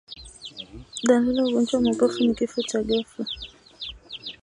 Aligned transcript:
Dalili 1.03 1.37
ya 1.37 1.43
ugonjwa 1.45 1.77
wa 1.79 1.83
mapafu 1.83 2.19
ni 2.19 2.35
kifo 2.35 2.61
cha 2.61 2.83
ghafla 2.83 3.25